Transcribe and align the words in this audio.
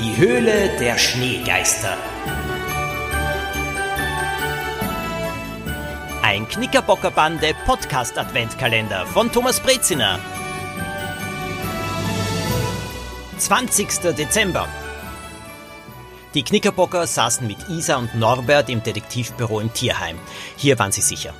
Die 0.00 0.16
Höhle 0.16 0.76
der 0.80 0.98
Schneegeister. 0.98 1.96
Ein 6.20 6.48
Knickerbockerbande 6.48 7.54
Podcast 7.64 8.18
Adventkalender 8.18 9.06
von 9.06 9.30
Thomas 9.30 9.60
Breziner. 9.60 10.18
20. 13.38 14.16
Dezember. 14.18 14.66
Die 16.34 16.42
Knickerbocker 16.42 17.06
saßen 17.06 17.46
mit 17.46 17.68
Isa 17.68 17.94
und 17.94 18.16
Norbert 18.16 18.68
im 18.70 18.82
Detektivbüro 18.82 19.60
im 19.60 19.72
Tierheim. 19.72 20.18
Hier 20.56 20.76
waren 20.80 20.90
sie 20.90 21.02
sicher. 21.02 21.34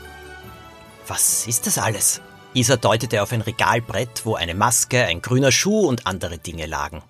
Was 1.09 1.49
ist 1.49 1.67
das 1.67 1.77
alles? 1.77 2.21
Isa 2.53 2.77
deutete 2.77 3.21
auf 3.21 3.33
ein 3.33 3.41
Regalbrett, 3.41 4.25
wo 4.25 4.37
eine 4.37 4.55
Maske, 4.55 5.07
ein 5.07 5.23
grüner 5.23 5.51
Schuh 5.51 5.89
und 5.89 6.07
andere 6.07 6.39
Dinge 6.39 6.67
lagen. 6.67 7.03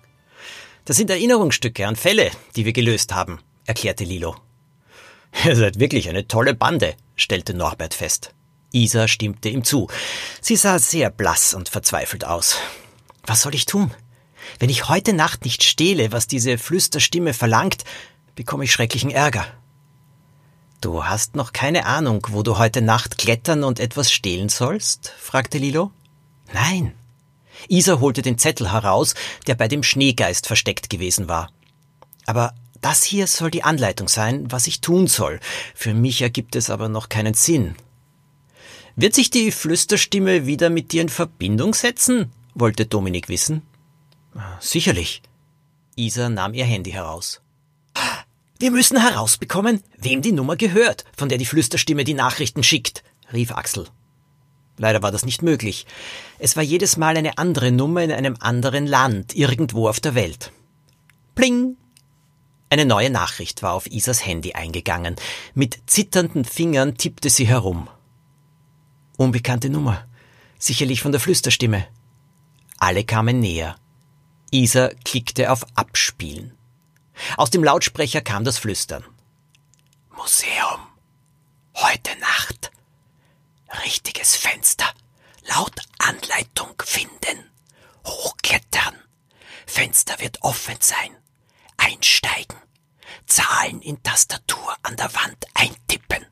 Das 0.85 0.97
sind 0.97 1.09
Erinnerungsstücke 1.09 1.87
an 1.87 1.95
Fälle, 1.95 2.29
die 2.55 2.65
wir 2.65 2.73
gelöst 2.73 3.13
haben, 3.13 3.39
erklärte 3.65 4.03
Lilo. 4.03 4.35
Ihr 5.43 5.55
seid 5.55 5.79
wirklich 5.79 6.07
eine 6.09 6.27
tolle 6.27 6.53
Bande, 6.53 6.95
stellte 7.15 7.55
Norbert 7.55 7.95
fest. 7.95 8.33
Isa 8.71 9.07
stimmte 9.07 9.49
ihm 9.49 9.63
zu. 9.63 9.87
Sie 10.41 10.55
sah 10.55 10.77
sehr 10.77 11.09
blass 11.09 11.55
und 11.55 11.69
verzweifelt 11.69 12.25
aus. 12.25 12.57
Was 13.25 13.41
soll 13.41 13.55
ich 13.55 13.65
tun? 13.65 13.91
Wenn 14.59 14.69
ich 14.69 14.87
heute 14.87 15.13
Nacht 15.13 15.43
nicht 15.43 15.63
stehle, 15.63 16.11
was 16.11 16.27
diese 16.27 16.57
Flüsterstimme 16.59 17.33
verlangt, 17.33 17.83
bekomme 18.35 18.65
ich 18.65 18.71
schrecklichen 18.71 19.09
Ärger. 19.09 19.47
Du 20.81 21.05
hast 21.05 21.35
noch 21.35 21.51
keine 21.51 21.87
Ahnung, 21.87 22.27
wo 22.29 22.43
du 22.43 22.59
heute 22.59 22.81
Nacht 22.81 23.17
klettern 23.17 23.63
und 23.63 23.79
etwas 23.79 24.11
stehlen 24.11 24.49
sollst? 24.49 25.13
fragte 25.19 25.57
Lilo. 25.57 25.91
Nein. 26.53 26.93
Isa 27.67 27.99
holte 27.99 28.21
den 28.21 28.37
Zettel 28.37 28.71
heraus, 28.71 29.15
der 29.47 29.55
bei 29.55 29.67
dem 29.67 29.83
Schneegeist 29.83 30.47
versteckt 30.47 30.89
gewesen 30.89 31.27
war. 31.27 31.51
Aber 32.25 32.53
das 32.81 33.03
hier 33.03 33.27
soll 33.27 33.51
die 33.51 33.63
Anleitung 33.63 34.07
sein, 34.07 34.51
was 34.51 34.67
ich 34.67 34.81
tun 34.81 35.07
soll. 35.07 35.39
Für 35.73 35.93
mich 35.93 36.21
ergibt 36.21 36.55
es 36.55 36.69
aber 36.69 36.89
noch 36.89 37.09
keinen 37.09 37.33
Sinn. 37.33 37.75
Wird 38.95 39.15
sich 39.15 39.29
die 39.29 39.51
Flüsterstimme 39.51 40.45
wieder 40.45 40.69
mit 40.69 40.91
dir 40.91 41.01
in 41.01 41.09
Verbindung 41.09 41.73
setzen? 41.73 42.31
wollte 42.53 42.85
Dominik 42.85 43.27
wissen. 43.27 43.61
Sicherlich. 44.59 45.21
Isa 45.95 46.29
nahm 46.29 46.53
ihr 46.53 46.65
Handy 46.65 46.91
heraus. 46.91 47.41
Wir 48.57 48.71
müssen 48.71 48.99
herausbekommen, 48.99 49.81
wem 49.97 50.21
die 50.21 50.31
Nummer 50.31 50.55
gehört, 50.55 51.03
von 51.15 51.27
der 51.27 51.37
die 51.37 51.45
Flüsterstimme 51.45 52.05
die 52.05 52.13
Nachrichten 52.13 52.63
schickt, 52.63 53.03
rief 53.33 53.51
Axel. 53.51 53.87
Leider 54.77 55.01
war 55.01 55.11
das 55.11 55.25
nicht 55.25 55.41
möglich. 55.41 55.85
Es 56.37 56.55
war 56.55 56.63
jedes 56.63 56.97
Mal 56.97 57.17
eine 57.17 57.37
andere 57.37 57.71
Nummer 57.71 58.03
in 58.03 58.11
einem 58.11 58.35
anderen 58.39 58.85
Land, 58.87 59.35
irgendwo 59.35 59.87
auf 59.87 59.99
der 59.99 60.15
Welt. 60.15 60.51
Pling! 61.33 61.77
Eine 62.69 62.85
neue 62.85 63.09
Nachricht 63.09 63.61
war 63.61 63.73
auf 63.73 63.87
Isas 63.87 64.25
Handy 64.25 64.53
eingegangen. 64.53 65.15
Mit 65.53 65.79
zitternden 65.85 66.43
Fingern 66.45 66.97
tippte 66.97 67.29
sie 67.29 67.47
herum. 67.47 67.87
Unbekannte 69.17 69.69
Nummer. 69.69 70.05
Sicherlich 70.57 71.01
von 71.01 71.11
der 71.11 71.21
Flüsterstimme. 71.21 71.87
Alle 72.77 73.03
kamen 73.03 73.39
näher. 73.39 73.75
Isa 74.51 74.89
klickte 75.05 75.51
auf 75.51 75.65
Abspielen. 75.75 76.53
Aus 77.37 77.49
dem 77.49 77.63
Lautsprecher 77.63 78.21
kam 78.21 78.43
das 78.43 78.57
Flüstern. 78.57 79.03
Museum. 80.17 80.81
Heute 81.75 82.11
Nacht. 82.19 82.34
Richtiges 83.83 84.35
Fenster. 84.35 84.91
Laut 85.47 85.79
Anleitung 85.99 86.73
finden. 86.83 87.49
Hochklettern. 88.05 88.95
Fenster 89.65 90.19
wird 90.19 90.41
offen 90.41 90.77
sein. 90.79 91.15
Einsteigen. 91.77 92.57
Zahlen 93.25 93.81
in 93.81 94.01
Tastatur 94.03 94.75
an 94.83 94.95
der 94.95 95.13
Wand 95.13 95.45
eintippen. 95.53 96.25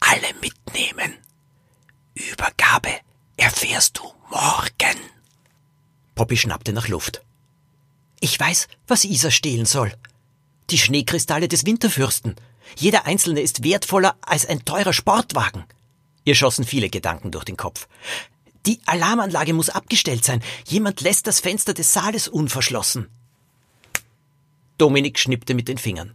Alle 0.00 0.34
mitnehmen. 0.40 1.16
Übergabe 2.14 3.00
erfährst 3.36 3.98
du 3.98 4.12
morgen. 4.30 4.98
Poppy 6.14 6.36
schnappte 6.36 6.72
nach 6.72 6.88
Luft. 6.88 7.22
Ich 8.20 8.38
weiß, 8.38 8.68
was 8.86 9.04
Isa 9.04 9.30
stehlen 9.30 9.66
soll. 9.66 9.92
Die 10.70 10.78
Schneekristalle 10.78 11.48
des 11.48 11.64
Winterfürsten. 11.64 12.36
Jeder 12.76 13.06
einzelne 13.06 13.40
ist 13.40 13.62
wertvoller 13.62 14.16
als 14.20 14.44
ein 14.44 14.64
teurer 14.64 14.92
Sportwagen. 14.92 15.64
Ihr 16.28 16.34
schossen 16.34 16.66
viele 16.66 16.90
Gedanken 16.90 17.30
durch 17.30 17.44
den 17.44 17.56
Kopf. 17.56 17.88
Die 18.66 18.80
Alarmanlage 18.84 19.54
muss 19.54 19.70
abgestellt 19.70 20.26
sein. 20.26 20.42
Jemand 20.66 21.00
lässt 21.00 21.26
das 21.26 21.40
Fenster 21.40 21.72
des 21.72 21.94
Saales 21.94 22.28
unverschlossen. 22.28 23.08
Dominik 24.76 25.18
schnippte 25.18 25.54
mit 25.54 25.68
den 25.68 25.78
Fingern. 25.78 26.14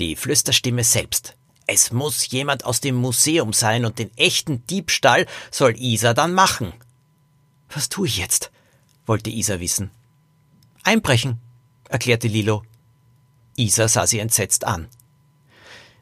Die 0.00 0.16
Flüsterstimme 0.16 0.82
selbst. 0.82 1.36
Es 1.68 1.92
muss 1.92 2.28
jemand 2.30 2.64
aus 2.64 2.80
dem 2.80 2.96
Museum 2.96 3.52
sein 3.52 3.84
und 3.84 4.00
den 4.00 4.10
echten 4.16 4.66
Diebstahl 4.66 5.26
soll 5.52 5.76
Isa 5.78 6.12
dann 6.12 6.34
machen. 6.34 6.72
Was 7.68 7.88
tue 7.88 8.08
ich 8.08 8.18
jetzt? 8.18 8.50
wollte 9.06 9.30
Isa 9.30 9.60
wissen. 9.60 9.92
Einbrechen, 10.82 11.38
erklärte 11.88 12.26
Lilo. 12.26 12.64
Isa 13.54 13.86
sah 13.86 14.08
sie 14.08 14.18
entsetzt 14.18 14.64
an. 14.64 14.88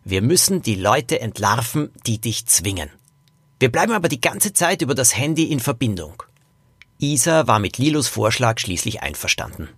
Wir 0.05 0.21
müssen 0.21 0.61
die 0.61 0.75
Leute 0.75 1.21
entlarven, 1.21 1.91
die 2.07 2.19
dich 2.19 2.45
zwingen. 2.45 2.91
Wir 3.59 3.73
bleiben 3.73 3.93
aber 3.93 4.11
die 4.11 4.21
ganze 4.21 4.53
Zeit 4.53 4.83
über 4.83 4.95
das 4.95 5.17
Handy 5.17 5.45
in 5.45 5.61
Verbindung. 5.61 6.23
Isa 6.99 7.47
war 7.47 7.59
mit 7.59 7.79
Lilos 7.79 8.09
Vorschlag 8.09 8.59
schließlich 8.59 9.03
einverstanden. 9.03 9.71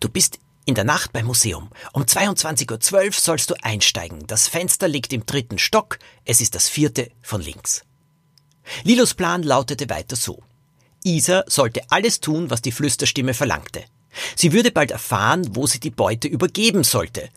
Du 0.00 0.10
bist 0.10 0.38
in 0.66 0.74
der 0.74 0.84
Nacht 0.84 1.14
beim 1.14 1.24
Museum. 1.24 1.70
Um 1.94 2.02
22.12 2.02 3.06
Uhr 3.06 3.12
sollst 3.12 3.48
du 3.48 3.54
einsteigen. 3.62 4.26
Das 4.26 4.48
Fenster 4.48 4.86
liegt 4.86 5.14
im 5.14 5.24
dritten 5.24 5.58
Stock. 5.58 5.98
Es 6.26 6.42
ist 6.42 6.54
das 6.54 6.68
vierte 6.68 7.10
von 7.22 7.40
links. 7.40 7.84
Lilos 8.82 9.14
Plan 9.14 9.42
lautete 9.42 9.88
weiter 9.88 10.16
so. 10.16 10.42
Isa 11.04 11.44
sollte 11.46 11.82
alles 11.90 12.20
tun, 12.20 12.50
was 12.50 12.60
die 12.60 12.72
Flüsterstimme 12.72 13.32
verlangte. 13.32 13.84
Sie 14.34 14.52
würde 14.52 14.72
bald 14.72 14.90
erfahren, 14.90 15.46
wo 15.52 15.66
sie 15.66 15.80
die 15.80 15.90
Beute 15.90 16.28
übergeben 16.28 16.84
sollte. 16.84 17.30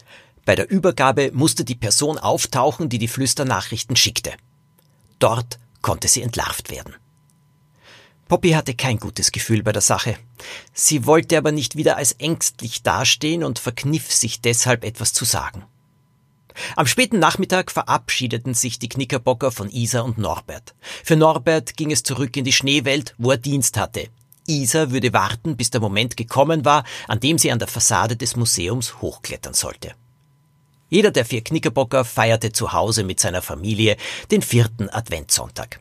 Bei 0.46 0.56
der 0.56 0.70
Übergabe 0.70 1.32
musste 1.34 1.64
die 1.64 1.76
Person 1.76 2.18
auftauchen, 2.18 2.90
die 2.90 2.98
die 2.98 3.08
Flüsternachrichten 3.08 3.96
schickte. 3.96 4.34
Dort 5.20 5.60
konnte 5.82 6.08
sie 6.08 6.22
entlarvt 6.22 6.70
werden. 6.70 6.96
Poppy 8.28 8.52
hatte 8.52 8.76
kein 8.76 8.98
gutes 9.00 9.32
Gefühl 9.32 9.64
bei 9.64 9.72
der 9.72 9.82
Sache. 9.82 10.16
Sie 10.72 11.08
wollte 11.08 11.38
aber 11.38 11.52
nicht 11.52 11.76
wieder 11.76 11.98
als 11.98 12.12
ängstlich 12.14 12.84
dastehen 12.84 13.44
und 13.44 13.58
verkniff 13.58 14.14
sich 14.14 14.40
deshalb 14.40 14.86
etwas 14.86 15.14
zu 15.14 15.26
sagen. 15.26 15.66
Am 16.76 16.86
späten 16.86 17.20
Nachmittag 17.20 17.72
verabschiedeten 17.72 18.54
sich 18.54 18.78
die 18.78 18.90
Knickerbocker 18.90 19.52
von 19.52 19.70
Isa 19.70 20.02
und 20.02 20.20
Norbert. 20.20 20.76
Für 21.04 21.16
Norbert 21.16 21.76
ging 21.76 21.92
es 21.92 22.04
zurück 22.04 22.36
in 22.38 22.44
die 22.44 22.54
Schneewelt, 22.54 23.16
wo 23.18 23.32
er 23.32 23.38
Dienst 23.38 23.78
hatte. 23.78 24.10
Isa 24.46 24.92
würde 24.92 25.14
warten, 25.14 25.58
bis 25.58 25.72
der 25.72 25.82
Moment 25.82 26.18
gekommen 26.18 26.66
war, 26.66 26.84
an 27.08 27.20
dem 27.20 27.38
sie 27.38 27.52
an 27.52 27.60
der 27.60 27.68
Fassade 27.68 28.16
des 28.16 28.36
Museums 28.36 29.02
hochklettern 29.02 29.54
sollte. 29.54 29.94
Jeder 30.90 31.12
der 31.12 31.26
vier 31.26 31.44
Knickerbocker 31.44 32.04
feierte 32.04 32.52
zu 32.52 32.74
Hause 32.74 33.04
mit 33.04 33.20
seiner 33.20 33.42
Familie 33.42 33.96
den 34.32 34.42
vierten 34.42 34.90
Adventssonntag. 34.90 35.80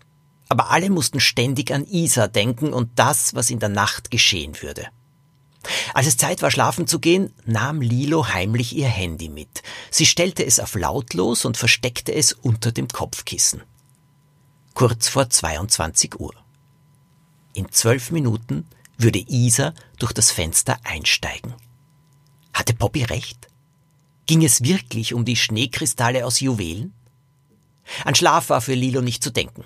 Aber 0.48 0.70
alle 0.70 0.90
mussten 0.90 1.20
ständig 1.20 1.72
an 1.72 1.84
Isa 1.84 2.28
denken 2.28 2.72
und 2.72 2.90
das, 2.96 3.34
was 3.34 3.50
in 3.50 3.58
der 3.58 3.68
Nacht 3.68 4.10
geschehen 4.10 4.60
würde. 4.62 4.86
Als 5.92 6.06
es 6.06 6.16
Zeit 6.16 6.42
war, 6.42 6.50
schlafen 6.50 6.86
zu 6.86 7.00
gehen, 7.00 7.34
nahm 7.44 7.80
Lilo 7.80 8.28
heimlich 8.28 8.76
ihr 8.76 8.88
Handy 8.88 9.28
mit. 9.28 9.62
Sie 9.90 10.06
stellte 10.06 10.44
es 10.44 10.60
auf 10.60 10.74
lautlos 10.74 11.44
und 11.44 11.56
versteckte 11.56 12.14
es 12.14 12.32
unter 12.32 12.72
dem 12.72 12.88
Kopfkissen. 12.88 13.62
Kurz 14.74 15.08
vor 15.08 15.28
22 15.28 16.20
Uhr. 16.20 16.34
In 17.52 17.70
zwölf 17.72 18.10
Minuten 18.10 18.66
würde 18.96 19.18
Isa 19.18 19.74
durch 19.98 20.12
das 20.12 20.30
Fenster 20.30 20.78
einsteigen. 20.84 21.54
Hatte 22.52 22.74
Poppy 22.74 23.04
recht? 23.04 23.48
Ging 24.28 24.44
es 24.44 24.62
wirklich 24.62 25.14
um 25.14 25.24
die 25.24 25.36
Schneekristalle 25.36 26.26
aus 26.26 26.40
Juwelen? 26.40 26.92
An 28.04 28.14
Schlaf 28.14 28.50
war 28.50 28.60
für 28.60 28.74
Lilo 28.74 29.00
nicht 29.00 29.24
zu 29.24 29.30
denken. 29.30 29.64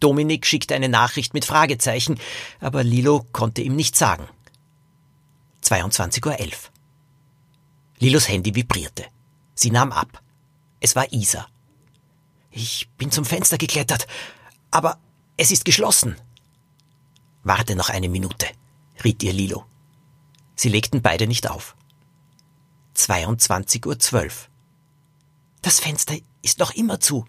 Dominik 0.00 0.46
schickte 0.46 0.74
eine 0.74 0.88
Nachricht 0.88 1.34
mit 1.34 1.44
Fragezeichen, 1.44 2.18
aber 2.60 2.82
Lilo 2.82 3.26
konnte 3.32 3.60
ihm 3.60 3.76
nichts 3.76 3.98
sagen. 3.98 4.26
22.11 5.62 6.24
Uhr. 6.26 6.50
Lilos 7.98 8.26
Handy 8.30 8.54
vibrierte. 8.54 9.04
Sie 9.54 9.70
nahm 9.70 9.92
ab. 9.92 10.22
Es 10.80 10.96
war 10.96 11.12
Isa. 11.12 11.46
Ich 12.50 12.88
bin 12.96 13.10
zum 13.10 13.26
Fenster 13.26 13.58
geklettert, 13.58 14.06
aber 14.70 14.98
es 15.36 15.50
ist 15.50 15.66
geschlossen. 15.66 16.16
Warte 17.42 17.76
noch 17.76 17.90
eine 17.90 18.08
Minute, 18.08 18.46
riet 19.04 19.22
ihr 19.22 19.34
Lilo. 19.34 19.66
Sie 20.56 20.70
legten 20.70 21.02
beide 21.02 21.26
nicht 21.26 21.50
auf. 21.50 21.76
22.12 23.00 24.24
Uhr. 24.24 24.30
Das 25.62 25.80
Fenster 25.80 26.16
ist 26.42 26.58
noch 26.58 26.72
immer 26.72 27.00
zu. 27.00 27.26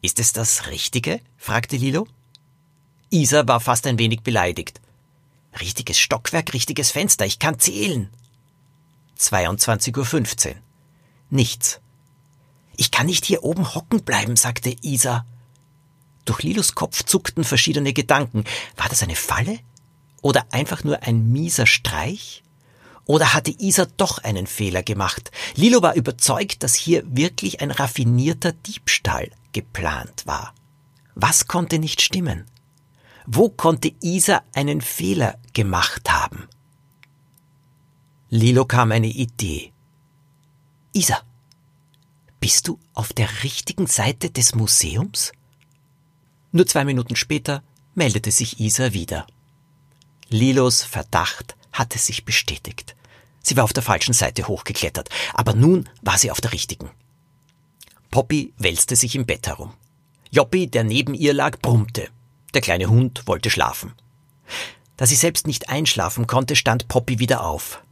Ist 0.00 0.18
es 0.20 0.32
das 0.32 0.68
Richtige? 0.68 1.20
fragte 1.36 1.76
Lilo. 1.76 2.06
Isa 3.10 3.46
war 3.46 3.60
fast 3.60 3.86
ein 3.86 3.98
wenig 3.98 4.22
beleidigt. 4.22 4.80
Richtiges 5.60 5.98
Stockwerk, 5.98 6.54
richtiges 6.54 6.90
Fenster, 6.90 7.26
ich 7.26 7.38
kann 7.38 7.58
zählen. 7.58 8.10
22.15 9.18 10.48
Uhr. 10.48 10.54
Nichts. 11.30 11.80
Ich 12.76 12.90
kann 12.90 13.06
nicht 13.06 13.24
hier 13.24 13.42
oben 13.42 13.74
hocken 13.74 14.04
bleiben, 14.04 14.36
sagte 14.36 14.74
Isa. 14.82 15.26
Durch 16.24 16.42
Lilos 16.42 16.74
Kopf 16.74 17.02
zuckten 17.04 17.44
verschiedene 17.44 17.92
Gedanken. 17.92 18.44
War 18.76 18.88
das 18.88 19.02
eine 19.02 19.16
Falle? 19.16 19.58
Oder 20.22 20.46
einfach 20.52 20.84
nur 20.84 21.02
ein 21.02 21.32
mieser 21.32 21.66
Streich? 21.66 22.42
Oder 23.08 23.32
hatte 23.32 23.54
Isa 23.58 23.86
doch 23.96 24.18
einen 24.18 24.46
Fehler 24.46 24.82
gemacht? 24.82 25.30
Lilo 25.54 25.80
war 25.80 25.94
überzeugt, 25.94 26.62
dass 26.62 26.74
hier 26.74 27.02
wirklich 27.06 27.62
ein 27.62 27.70
raffinierter 27.70 28.52
Diebstahl 28.52 29.30
geplant 29.52 30.26
war. 30.26 30.54
Was 31.14 31.48
konnte 31.48 31.78
nicht 31.78 32.02
stimmen? 32.02 32.44
Wo 33.26 33.48
konnte 33.48 33.94
Isa 34.02 34.42
einen 34.52 34.82
Fehler 34.82 35.38
gemacht 35.54 36.10
haben? 36.12 36.48
Lilo 38.28 38.66
kam 38.66 38.92
eine 38.92 39.06
Idee. 39.06 39.72
Isa, 40.92 41.22
bist 42.40 42.68
du 42.68 42.78
auf 42.92 43.14
der 43.14 43.42
richtigen 43.42 43.86
Seite 43.86 44.28
des 44.28 44.54
Museums? 44.54 45.32
Nur 46.52 46.66
zwei 46.66 46.84
Minuten 46.84 47.16
später 47.16 47.62
meldete 47.94 48.30
sich 48.30 48.60
Isa 48.60 48.92
wieder. 48.92 49.26
Lilos 50.28 50.82
Verdacht 50.82 51.56
hatte 51.72 51.98
sich 51.98 52.26
bestätigt. 52.26 52.94
Sie 53.48 53.56
war 53.56 53.64
auf 53.64 53.72
der 53.72 53.82
falschen 53.82 54.12
Seite 54.12 54.46
hochgeklettert, 54.46 55.08
aber 55.32 55.54
nun 55.54 55.88
war 56.02 56.18
sie 56.18 56.30
auf 56.30 56.42
der 56.42 56.52
richtigen. 56.52 56.90
Poppy 58.10 58.52
wälzte 58.58 58.94
sich 58.94 59.14
im 59.14 59.24
Bett 59.24 59.46
herum. 59.46 59.72
Joppi, 60.30 60.66
der 60.66 60.84
neben 60.84 61.14
ihr 61.14 61.32
lag, 61.32 61.58
brummte. 61.58 62.10
Der 62.52 62.60
kleine 62.60 62.90
Hund 62.90 63.26
wollte 63.26 63.48
schlafen. 63.48 63.94
Da 64.98 65.06
sie 65.06 65.14
selbst 65.14 65.46
nicht 65.46 65.70
einschlafen 65.70 66.26
konnte, 66.26 66.56
stand 66.56 66.88
Poppy 66.88 67.20
wieder 67.20 67.42
auf. 67.42 67.82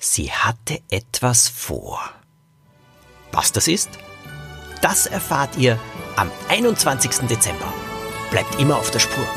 Sie 0.00 0.32
hatte 0.32 0.80
etwas 0.90 1.48
vor. 1.48 2.00
Was 3.30 3.52
das 3.52 3.68
ist? 3.68 3.88
Das 4.80 5.06
erfahrt 5.06 5.56
ihr 5.58 5.78
am 6.16 6.28
21. 6.48 7.28
Dezember. 7.28 7.72
Bleibt 8.32 8.58
immer 8.58 8.78
auf 8.78 8.90
der 8.90 8.98
Spur. 8.98 9.28